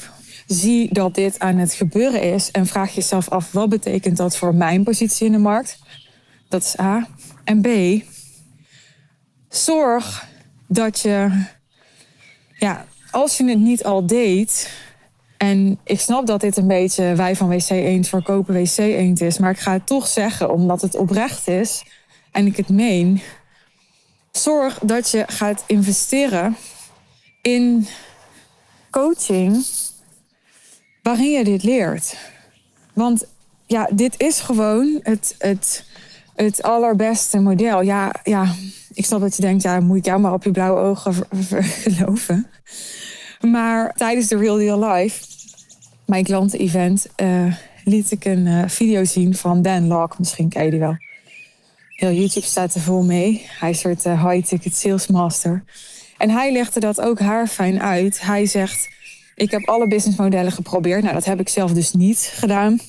Zie 0.48 0.94
dat 0.94 1.16
dit 1.16 1.40
aan 1.40 1.58
het 1.58 1.74
gebeuren 1.74 2.22
is 2.22 2.52
en 2.52 2.66
vraag 2.66 2.96
jezelf 2.96 3.30
af 3.30 3.52
wat 3.52 3.70
betekent 3.70 4.18
dat 4.18 4.38
voor 4.38 4.56
mijn 4.56 4.84
positie 4.84 5.26
in 5.26 5.32
de 5.32 5.38
markt. 5.38 5.80
Dat 6.50 6.64
is 6.64 6.80
A. 6.80 7.08
En 7.44 7.62
B, 7.62 7.68
zorg 9.50 10.28
dat 10.68 11.00
je, 11.00 11.44
ja, 12.58 12.86
als 13.12 13.38
je 13.38 13.50
het 13.50 13.60
niet 13.60 13.84
al 13.84 14.08
deed, 14.08 14.72
en 15.38 15.80
ik 15.84 16.00
snap 16.00 16.28
dat 16.28 16.42
dit 16.42 16.58
een 16.58 16.68
beetje 16.68 17.16
wij 17.16 17.36
van 17.36 17.50
WC 17.50 17.70
Eend 17.70 18.08
verkopen 18.08 18.54
WC 18.54 18.78
Eend 18.78 19.22
is. 19.22 19.38
Maar 19.38 19.52
ik 19.52 19.60
ga 19.60 19.72
het 19.72 19.86
toch 19.86 20.08
zeggen, 20.08 20.52
omdat 20.52 20.82
het 20.82 20.96
oprecht 20.96 21.48
is 21.48 21.84
en 22.38 22.46
ik 22.46 22.58
het 22.58 22.70
meen. 22.70 23.22
Zorg 24.32 24.80
dat 24.80 25.10
je 25.10 25.24
gaat 25.28 25.64
investeren 25.68 26.58
in 27.42 27.88
coaching 28.92 29.66
waarin 31.02 31.32
je 31.32 31.44
dit 31.44 31.64
leert. 31.64 32.18
Want 32.94 33.26
ja, 33.66 33.90
dit 33.92 34.14
is 34.18 34.40
gewoon 34.40 35.00
het, 35.04 35.36
het, 35.38 35.86
het 36.36 36.64
allerbeste 36.64 37.40
model. 37.40 37.82
Ja, 37.82 38.14
ja, 38.24 38.56
ik 38.94 39.06
snap 39.06 39.22
dat 39.22 39.36
je 39.36 39.42
denkt, 39.42 39.64
ja, 39.64 39.80
moet 39.80 39.98
ik 39.98 40.06
jou 40.06 40.20
maar 40.20 40.34
op 40.34 40.44
je 40.44 40.52
blauwe 40.52 40.82
ogen 40.82 41.14
geloven. 41.62 42.48
Maar 43.42 43.94
tijdens 43.96 44.28
de 44.28 44.38
Real 44.38 44.58
Deal 44.58 44.90
Live, 44.90 45.26
mijn 46.06 46.24
klanten-event, 46.24 47.08
uh, 47.22 47.56
liet 47.84 48.12
ik 48.12 48.26
een 48.26 48.46
uh, 48.46 48.64
video 48.68 49.04
zien 49.04 49.36
van 49.36 49.62
Dan 49.62 49.88
Locke. 49.88 50.16
Misschien 50.18 50.50
ken 50.50 50.64
je 50.64 50.70
die 50.72 50.80
wel. 50.80 50.98
Heel 51.98 52.12
YouTube 52.12 52.46
staat 52.46 52.74
er 52.74 52.82
vol 52.82 53.04
mee. 53.04 53.46
Hij 53.60 53.70
is 53.70 53.84
een 53.84 54.00
soort 54.00 54.06
uh, 54.06 54.30
high-ticket 54.30 54.76
sales 54.76 55.08
master. 55.08 55.64
En 56.18 56.30
hij 56.30 56.52
legde 56.52 56.80
dat 56.80 57.02
ook 57.02 57.20
haar 57.20 57.48
fijn 57.48 57.82
uit. 57.82 58.22
Hij 58.22 58.46
zegt, 58.46 58.90
ik 59.36 59.52
heb 59.52 59.68
alle 59.68 59.88
businessmodellen 59.88 60.52
geprobeerd. 60.52 61.02
Nou, 61.02 61.14
dat 61.14 61.26
heb 61.26 61.40
ik 61.40 61.50
zelf 61.50 61.72
dus 61.72 61.94
niet 61.94 62.32
gedaan. 62.34 62.80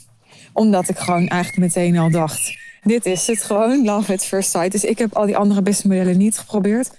Omdat 0.53 0.89
ik 0.89 0.99
gewoon 0.99 1.29
eigenlijk 1.29 1.75
meteen 1.75 1.99
al 1.99 2.11
dacht... 2.11 2.59
dit 2.83 3.07
is 3.07 3.27
het 3.27 3.43
gewoon, 3.43 3.85
love 3.85 4.13
at 4.13 4.25
first 4.25 4.51
sight. 4.51 4.73
Dus 4.73 4.85
ik 4.85 4.99
heb 4.99 5.17
al 5.17 5.27
die 5.27 5.37
andere 5.37 5.63
businessmodellen 5.63 6.19
niet 6.19 6.39
geprobeerd. 6.39 6.91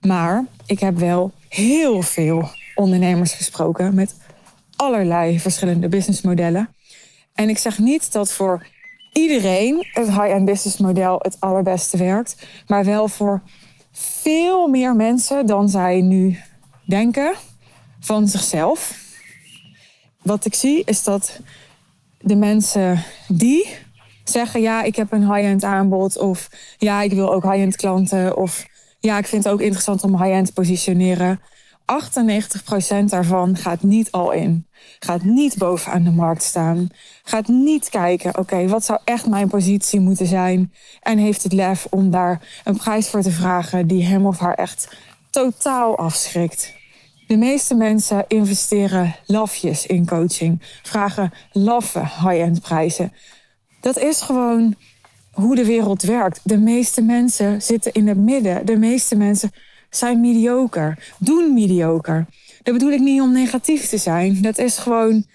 Maar 0.00 0.44
ik 0.66 0.80
heb 0.80 0.98
wel 0.98 1.32
heel 1.48 2.02
veel 2.02 2.50
ondernemers 2.74 3.32
gesproken 3.32 3.94
met 3.94 4.14
allerlei 4.76 5.40
verschillende 5.40 5.88
businessmodellen. 5.88 6.68
En 7.34 7.48
ik 7.48 7.58
zeg 7.58 7.78
niet 7.78 8.12
dat 8.12 8.32
voor 8.32 8.66
iedereen 9.16 9.86
het 9.92 10.06
high-end 10.06 10.44
businessmodel 10.44 11.18
het 11.18 11.36
allerbeste 11.40 11.96
werkt, 11.96 12.46
maar 12.66 12.84
wel 12.84 13.08
voor 13.08 13.42
veel 13.92 14.68
meer 14.68 14.96
mensen 14.96 15.46
dan 15.46 15.68
zij 15.68 16.00
nu 16.00 16.38
denken 16.86 17.34
van 18.00 18.28
zichzelf. 18.28 19.04
Wat 20.22 20.44
ik 20.44 20.54
zie 20.54 20.82
is 20.84 21.04
dat 21.04 21.40
de 22.18 22.36
mensen 22.36 23.02
die 23.28 23.68
zeggen: 24.24 24.60
Ja, 24.60 24.82
ik 24.82 24.96
heb 24.96 25.12
een 25.12 25.32
high-end 25.32 25.64
aanbod, 25.64 26.18
of 26.18 26.48
ja, 26.78 27.02
ik 27.02 27.12
wil 27.12 27.32
ook 27.32 27.42
high-end 27.42 27.76
klanten, 27.76 28.36
of 28.36 28.66
ja, 28.98 29.18
ik 29.18 29.26
vind 29.26 29.44
het 29.44 29.52
ook 29.52 29.60
interessant 29.60 30.02
om 30.02 30.22
high-end 30.22 30.46
te 30.46 30.52
positioneren 30.52 31.40
98% 31.86 33.04
daarvan 33.04 33.56
gaat 33.56 33.82
niet 33.82 34.10
al 34.10 34.32
in. 34.32 34.66
Gaat 34.98 35.22
niet 35.22 35.58
bovenaan 35.58 36.04
de 36.04 36.10
markt 36.10 36.42
staan. 36.42 36.88
Gaat 37.22 37.48
niet 37.48 37.88
kijken, 37.88 38.38
oké, 38.38 38.68
wat 38.68 38.84
zou 38.84 38.98
echt 39.04 39.26
mijn 39.26 39.48
positie 39.48 40.00
moeten 40.00 40.26
zijn? 40.26 40.72
En 41.00 41.18
heeft 41.18 41.42
het 41.42 41.52
lef 41.52 41.86
om 41.90 42.10
daar 42.10 42.60
een 42.64 42.76
prijs 42.76 43.08
voor 43.08 43.22
te 43.22 43.30
vragen 43.30 43.86
die 43.86 44.04
hem 44.04 44.26
of 44.26 44.38
haar 44.38 44.54
echt 44.54 44.96
totaal 45.30 45.98
afschrikt. 45.98 46.74
De 47.26 47.36
meeste 47.36 47.74
mensen 47.74 48.24
investeren 48.28 49.16
lafjes 49.26 49.86
in 49.86 50.06
coaching, 50.06 50.62
vragen 50.82 51.32
laffe 51.52 52.00
high-end 52.00 52.60
prijzen. 52.60 53.12
Dat 53.80 53.98
is 53.98 54.20
gewoon 54.20 54.74
hoe 55.32 55.54
de 55.54 55.64
wereld 55.64 56.02
werkt. 56.02 56.40
De 56.42 56.58
meeste 56.58 57.02
mensen 57.02 57.62
zitten 57.62 57.92
in 57.92 58.08
het 58.08 58.18
midden. 58.18 58.66
De 58.66 58.76
meeste 58.76 59.16
mensen 59.16 59.50
zijn 59.90 60.20
mediocre, 60.20 60.96
doen 61.18 61.54
mediocre. 61.54 62.26
Dat 62.62 62.74
bedoel 62.74 62.92
ik 62.92 63.00
niet 63.00 63.20
om 63.20 63.32
negatief 63.32 63.88
te 63.88 63.98
zijn. 63.98 64.42
Dat 64.42 64.58
is 64.58 64.78
gewoon 64.78 65.26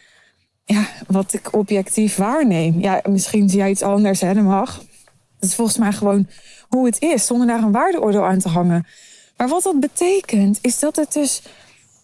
ja, 0.65 0.87
wat 1.07 1.33
ik 1.33 1.53
objectief 1.53 2.15
waarneem. 2.15 2.79
Ja, 2.79 3.01
misschien 3.09 3.49
zie 3.49 3.59
jij 3.59 3.69
iets 3.69 3.81
anders, 3.81 4.21
hè, 4.21 4.33
dat 4.33 4.43
mag. 4.43 4.77
Dat 5.39 5.49
is 5.49 5.55
volgens 5.55 5.77
mij 5.77 5.91
gewoon 5.91 6.27
hoe 6.69 6.85
het 6.85 7.01
is, 7.01 7.25
zonder 7.25 7.47
daar 7.47 7.63
een 7.63 7.71
waardeoordeel 7.71 8.25
aan 8.25 8.39
te 8.39 8.49
hangen. 8.49 8.87
Maar 9.37 9.47
wat 9.47 9.63
dat 9.63 9.79
betekent, 9.79 10.59
is 10.61 10.79
dat 10.79 10.95
het 10.95 11.13
dus 11.13 11.41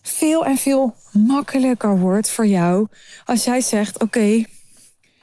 veel 0.02 0.46
en 0.46 0.58
veel 0.58 0.96
makkelijker 1.12 2.00
wordt 2.00 2.30
voor 2.30 2.48
jou 2.48 2.88
als 3.26 3.44
jij 3.44 3.62
zegt: 3.62 4.04
Oké, 4.04 4.44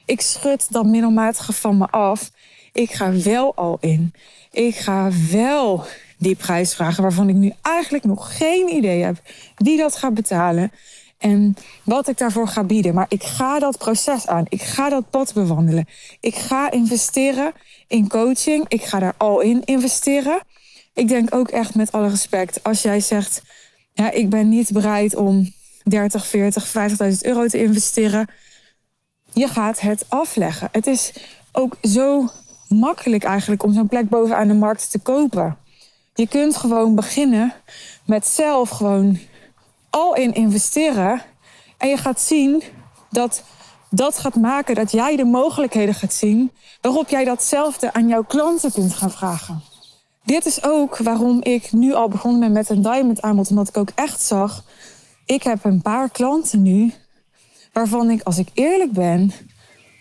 ik 0.04 0.21
schud 0.21 0.73
dat 0.73 0.87
middelmatige 0.87 1.52
van 1.52 1.78
me 1.78 1.87
af. 1.90 2.31
Ik 2.75 2.93
ga 2.93 3.12
wel 3.12 3.54
al 3.54 3.76
in. 3.81 4.14
Ik 4.50 4.76
ga 4.76 5.11
wel 5.31 5.85
die 6.19 6.37
prijs 6.37 6.75
vragen 6.75 7.02
waarvan 7.02 7.28
ik 7.28 7.35
nu 7.35 7.52
eigenlijk 7.62 8.04
nog 8.04 8.37
geen 8.37 8.69
idee 8.69 9.02
heb 9.02 9.23
wie 9.57 9.76
dat 9.76 9.97
gaat 9.97 10.14
betalen. 10.14 10.73
en 11.19 11.57
wat 11.85 12.09
ik 12.09 12.19
daarvoor 12.19 12.49
ga 12.49 12.64
bieden. 12.64 12.95
Maar 12.95 13.07
ik 13.09 13.23
ga 13.23 13.59
dat 13.59 13.78
proces 13.78 14.26
aan. 14.26 14.45
Ik 14.49 14.62
ga 14.62 14.88
dat 14.88 15.11
pad 15.11 15.35
bewandelen. 15.35 15.87
Ik 16.21 16.35
ga 16.35 16.71
investeren 16.71 17.52
in 17.88 18.09
coaching. 18.09 18.64
Ik 18.69 18.85
ga 18.85 18.99
daar 18.99 19.14
al 19.16 19.40
in 19.40 19.62
investeren. 19.64 20.40
Ik 20.95 21.09
denk 21.09 21.35
ook 21.35 21.49
echt 21.49 21.75
met 21.75 21.93
alle 21.93 22.09
respect, 22.09 22.62
als 22.62 22.83
jij 22.83 23.00
zegt, 23.00 23.43
ja, 23.93 24.11
ik 24.11 24.31
ben 24.31 24.49
niet 24.49 24.73
bereid 24.73 25.16
om 25.16 25.52
30, 25.85 26.26
40, 26.26 26.66
50.000 26.66 27.19
euro 27.21 27.47
te 27.47 27.62
investeren. 27.62 28.28
Je 29.33 29.49
gaat 29.49 29.81
het 29.81 30.04
afleggen. 30.09 30.69
Het 30.73 30.87
is 30.87 31.12
ook 31.52 31.76
zo 31.83 32.31
makkelijk 32.78 33.25
eigenlijk 33.25 33.62
om 33.62 33.73
zo'n 33.73 33.88
plek 33.88 34.09
bovenaan 34.09 34.49
de 34.49 34.54
markt 34.54 34.90
te 34.90 34.99
kopen. 34.99 35.57
Je 36.14 36.28
kunt 36.28 36.57
gewoon 36.57 36.95
beginnen 36.95 37.52
met 38.07 38.26
zelf 38.26 38.69
gewoon 38.69 39.19
al 39.90 40.14
in 40.14 40.35
investeren. 40.35 41.23
En 41.78 41.88
je 41.88 41.97
gaat 41.97 42.21
zien 42.21 42.62
dat 43.11 43.43
dat 43.90 44.19
gaat 44.19 44.35
maken 44.35 44.75
dat 44.75 44.93
jij 44.93 45.16
de 45.16 45.25
mogelijkheden 45.25 45.95
gaat 45.95 46.12
zien 46.12 46.50
waarop 46.81 47.09
jij 47.09 47.25
datzelfde 47.25 47.93
aan 47.93 48.09
jouw 48.09 48.25
klanten 48.25 48.73
kunt 48.73 48.95
gaan 48.95 49.11
vragen. 49.11 49.62
Dit 50.25 50.47
is 50.47 50.64
ook 50.64 50.97
waarom 50.97 51.43
ik 51.43 51.73
nu 51.73 51.95
al 51.95 52.09
begonnen 52.09 52.40
ben 52.40 52.52
met 52.52 52.69
een 52.69 52.83
diamond 52.83 53.23
aanbod, 53.23 53.50
omdat 53.50 53.69
ik 53.69 53.76
ook 53.76 53.90
echt 53.95 54.21
zag, 54.21 54.64
ik 55.25 55.43
heb 55.43 55.64
een 55.64 55.83
paar 55.83 56.11
klanten 56.11 56.62
nu 56.62 56.93
waarvan 57.73 58.11
ik, 58.11 58.23
als 58.23 58.38
ik 58.38 58.49
eerlijk 58.54 58.93
ben, 58.93 59.33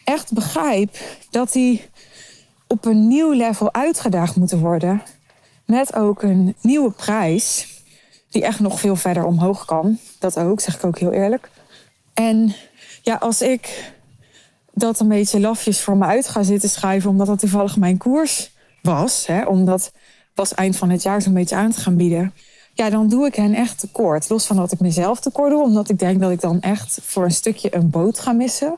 echt 0.04 0.34
begrijp 0.34 0.98
dat 1.30 1.52
die 1.52 1.82
op 2.74 2.86
een 2.86 3.08
nieuw 3.08 3.32
level 3.32 3.74
uitgedaagd 3.74 4.36
moeten 4.36 4.60
worden. 4.60 5.02
Met 5.66 5.96
ook 5.96 6.22
een 6.22 6.56
nieuwe 6.62 6.92
prijs, 6.92 7.68
die 8.30 8.44
echt 8.44 8.60
nog 8.60 8.80
veel 8.80 8.96
verder 8.96 9.26
omhoog 9.26 9.66
kan. 9.66 9.98
Dat 10.20 10.40
ook, 10.40 10.60
zeg 10.60 10.76
ik 10.76 10.86
ook 10.86 11.00
heel 11.00 11.12
eerlijk. 11.12 11.50
En 12.14 12.56
ja, 13.02 13.16
als 13.16 13.42
ik 13.42 13.94
dat 14.72 15.00
een 15.00 15.08
beetje 15.08 15.40
lafjes 15.40 15.82
voor 15.82 15.98
me 15.98 16.06
uit 16.06 16.28
ga 16.28 16.44
zitten 16.44 16.70
schrijven, 16.70 17.10
omdat 17.10 17.28
dat 17.28 17.40
toevallig 17.40 17.78
mijn 17.78 17.98
koers 17.98 18.52
was, 18.82 19.28
hè, 19.28 19.44
omdat 19.46 19.92
pas 20.34 20.54
eind 20.54 20.76
van 20.76 20.90
het 20.90 21.04
jaar 21.04 21.22
zo'n 21.22 21.34
beetje 21.34 21.56
aan 21.56 21.72
te 21.72 21.82
gaan 21.82 21.96
bieden, 21.96 22.34
ja, 22.74 22.90
dan 22.90 23.10
doe 23.10 23.26
ik 23.26 23.36
hen 23.36 23.54
echt 23.54 23.80
tekort. 23.80 24.30
Los 24.30 24.46
van 24.46 24.56
dat 24.56 24.72
ik 24.72 24.80
mezelf 24.80 25.20
tekort 25.20 25.52
doe, 25.52 25.64
omdat 25.64 25.90
ik 25.90 26.00
denk 26.00 26.20
dat 26.22 26.32
ik 26.32 26.42
dan 26.42 26.62
echt 26.62 27.00
voor 27.02 27.24
een 27.24 27.32
stukje 27.32 27.76
een 27.76 27.90
boot 27.90 28.20
ga 28.20 28.32
missen. 28.32 28.78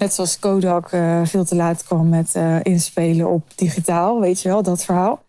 Net 0.00 0.14
zoals 0.14 0.38
Kodak 0.38 0.92
uh, 0.92 1.20
veel 1.24 1.44
te 1.44 1.54
laat 1.54 1.84
kwam 1.84 2.08
met 2.08 2.34
uh, 2.36 2.56
inspelen 2.62 3.30
op 3.30 3.52
digitaal, 3.54 4.20
weet 4.20 4.40
je 4.40 4.48
wel, 4.48 4.62
dat 4.62 4.84
verhaal. 4.84 5.24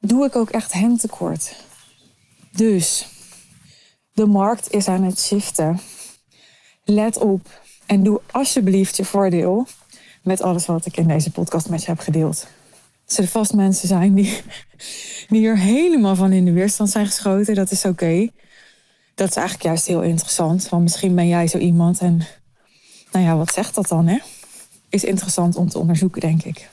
Doe 0.00 0.24
ik 0.26 0.36
ook 0.36 0.50
echt 0.50 0.72
hen 0.72 0.96
tekort. 0.96 1.54
Dus 2.52 3.08
de 4.12 4.26
markt 4.26 4.72
is 4.72 4.88
aan 4.88 5.02
het 5.02 5.20
shiften. 5.20 5.80
Let 6.84 7.18
op 7.18 7.60
en 7.86 8.02
doe 8.02 8.20
alsjeblieft 8.30 8.96
je 8.96 9.04
voordeel 9.04 9.66
met 10.22 10.42
alles 10.42 10.66
wat 10.66 10.86
ik 10.86 10.96
in 10.96 11.08
deze 11.08 11.30
podcast 11.30 11.68
met 11.68 11.84
je 11.84 11.90
heb 11.90 12.00
gedeeld. 12.00 12.46
Er 13.06 13.12
zullen 13.14 13.30
vast 13.30 13.54
mensen 13.54 13.88
zijn 13.88 14.14
die, 14.14 14.40
die 15.28 15.38
hier 15.40 15.58
helemaal 15.58 16.16
van 16.16 16.32
in 16.32 16.44
de 16.44 16.52
weerstand 16.52 16.90
zijn 16.90 17.06
geschoten. 17.06 17.54
Dat 17.54 17.70
is 17.70 17.84
oké. 17.84 18.28
Dat 19.14 19.28
is 19.28 19.36
eigenlijk 19.36 19.66
juist 19.66 19.86
heel 19.86 20.02
interessant. 20.02 20.68
Want 20.68 20.82
misschien 20.82 21.14
ben 21.14 21.28
jij 21.28 21.46
zo 21.46 21.58
iemand 21.58 21.98
en 21.98 22.26
nou 23.14 23.26
ja, 23.26 23.36
wat 23.36 23.52
zegt 23.52 23.74
dat 23.74 23.88
dan, 23.88 24.06
hè? 24.06 24.18
Is 24.88 25.04
interessant 25.04 25.56
om 25.56 25.68
te 25.68 25.78
onderzoeken, 25.78 26.20
denk 26.20 26.42
ik. 26.42 26.70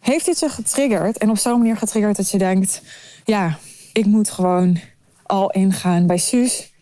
Heeft 0.00 0.24
dit 0.24 0.38
je 0.38 0.48
getriggerd 0.48 1.18
en 1.18 1.30
op 1.30 1.38
zo'n 1.38 1.58
manier 1.58 1.76
getriggerd 1.76 2.16
dat 2.16 2.30
je 2.30 2.38
denkt: 2.38 2.82
ja, 3.24 3.58
ik 3.92 4.06
moet 4.06 4.30
gewoon 4.30 4.78
al 5.22 5.50
ingaan 5.50 6.06
bij 6.06 6.18
Suus. 6.18 6.72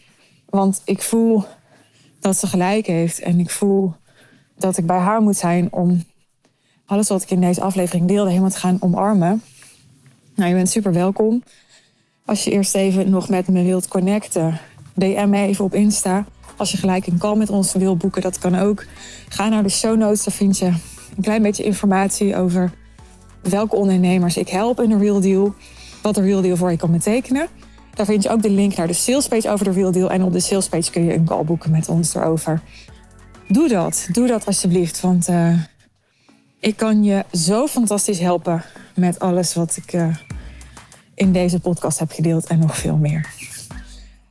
Want 0.49 0.83
ik 0.85 1.03
voel 1.03 1.45
dat 2.21 2.37
ze 2.37 2.47
gelijk 2.47 2.87
heeft 2.87 3.19
en 3.19 3.39
ik 3.41 3.51
voel 3.51 3.95
dat 4.57 4.77
ik 4.77 4.87
bij 4.87 4.99
haar 4.99 5.21
moet 5.21 5.37
zijn 5.37 5.73
om 5.73 6.05
alles 6.87 7.09
wat 7.09 7.23
ik 7.23 7.31
in 7.31 7.41
deze 7.41 7.61
aflevering 7.61 8.09
deelde 8.09 8.31
helemaal 8.31 8.51
te 8.51 8.59
gaan 8.59 8.77
omarmen. 8.81 9.43
Nou, 10.35 10.49
je 10.49 10.55
bent 10.55 10.71
super 10.71 10.93
welkom. 10.93 11.43
Als 12.25 12.45
je 12.45 12.51
eerst 12.51 12.75
even 12.75 13.11
nog 13.11 13.29
met 13.29 13.49
me 13.49 13.63
wilt 13.63 13.89
connecten, 13.89 14.61
DM 14.95 15.27
me 15.29 15.47
even 15.47 15.65
op 15.65 15.75
Insta. 15.75 16.27
Als 16.63 16.71
je 16.71 16.77
gelijk 16.77 17.07
een 17.07 17.19
call 17.19 17.37
met 17.37 17.51
ons 17.51 17.73
wil 17.73 17.97
boeken, 17.97 18.23
dat 18.23 18.39
kan 18.39 18.59
ook. 18.59 18.85
Ga 19.29 19.49
naar 19.49 19.63
de 19.63 19.69
show 19.69 19.97
notes, 19.97 20.25
daar 20.25 20.35
vind 20.35 20.59
je 20.59 20.67
een 21.17 21.23
klein 21.23 21.43
beetje 21.43 21.63
informatie 21.63 22.37
over 22.37 22.73
welke 23.43 23.77
ondernemers 23.77 24.37
ik 24.37 24.49
help 24.49 24.81
in 24.81 24.89
de 24.89 24.99
Real 24.99 25.21
Deal. 25.21 25.55
Wat 26.03 26.15
de 26.15 26.21
Real 26.21 26.41
Deal 26.43 26.57
voor 26.57 26.71
je 26.71 26.77
kan 26.77 26.93
betekenen. 26.93 27.49
Daar 27.95 28.07
vind 28.07 28.23
je 28.23 28.31
ook 28.31 28.43
de 28.43 28.51
link 28.51 28.77
naar 28.77 28.87
de 28.87 28.93
salespage 28.93 29.51
over 29.51 29.65
de 29.65 29.71
Real 29.71 29.93
Deal. 29.93 30.11
En 30.11 30.23
op 30.23 30.33
de 30.33 30.41
salespage 30.41 30.91
kun 30.91 31.05
je 31.05 31.15
een 31.15 31.25
call 31.25 31.45
boeken 31.45 31.71
met 31.71 31.89
ons 31.89 32.15
erover. 32.15 32.61
Doe 33.49 33.69
dat. 33.69 34.09
Doe 34.13 34.27
dat 34.27 34.47
alsjeblieft. 34.47 35.01
Want 35.01 35.29
uh, 35.29 35.63
ik 36.61 36.77
kan 36.77 37.05
je 37.05 37.25
zo 37.33 37.67
fantastisch 37.67 38.19
helpen 38.19 38.65
met 38.95 39.19
alles 39.19 39.55
wat 39.55 39.77
ik 39.77 39.93
uh, 39.93 40.17
in 41.15 41.33
deze 41.33 41.61
podcast 41.61 41.99
heb 41.99 42.13
gedeeld 42.13 42.47
en 42.47 42.59
nog 42.59 42.77
veel 42.77 42.97
meer. 42.97 43.29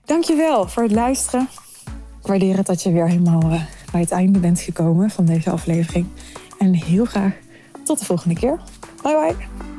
Dankjewel 0.06 0.68
voor 0.68 0.84
het 0.84 0.92
luisteren. 0.92 1.48
Waardeer 2.22 2.58
het 2.58 2.66
dat 2.66 2.84
je 2.84 2.92
weer 2.92 3.08
helemaal 3.08 3.52
uh, 3.52 3.62
bij 3.92 4.02
het 4.02 4.12
einde 4.12 4.40
bent 4.40 4.60
gekomen 4.60 5.10
van 5.10 5.26
deze 5.26 5.50
aflevering. 5.50 6.08
En 6.60 6.74
heel 6.74 7.06
graag 7.06 7.34
tot 7.84 8.00
de 8.00 8.06
volgende 8.06 8.36
keer. 8.36 8.60
Bye 9.04 9.36
bye. 9.36 9.71